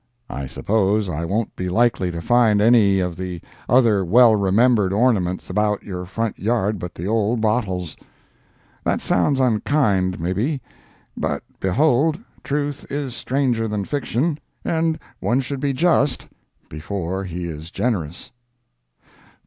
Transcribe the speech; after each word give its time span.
I 0.31 0.47
suppose 0.47 1.07
I 1.09 1.25
won't 1.25 1.55
be 1.55 1.69
likely 1.69 2.09
to 2.09 2.23
find 2.23 2.59
any 2.59 2.99
of 2.99 3.17
the 3.17 3.39
other 3.69 4.03
well 4.03 4.35
remembered 4.35 4.91
ornaments 4.91 5.47
about 5.47 5.83
your 5.83 6.07
front 6.07 6.39
yard 6.39 6.79
but 6.79 6.95
the 6.95 7.05
old 7.05 7.39
bottles. 7.39 7.95
That 8.83 8.99
sounds 8.99 9.39
unkind, 9.39 10.19
may 10.19 10.33
be, 10.33 10.59
but 11.15 11.43
behold, 11.59 12.17
truth 12.43 12.91
is 12.91 13.13
stranger 13.15 13.67
than 13.67 13.85
fiction, 13.85 14.39
and 14.65 14.97
one 15.19 15.39
should 15.39 15.59
be 15.59 15.71
just, 15.71 16.27
before 16.67 17.23
he 17.25 17.45
is 17.45 17.69
generous. 17.69 18.31